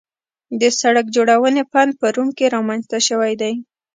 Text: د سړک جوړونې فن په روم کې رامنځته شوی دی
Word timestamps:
د 0.59 0.61
سړک 0.79 1.05
جوړونې 1.15 1.63
فن 1.71 1.89
په 1.99 2.07
روم 2.15 2.29
کې 2.37 2.45
رامنځته 2.55 2.97
شوی 3.07 3.33
دی 3.41 3.53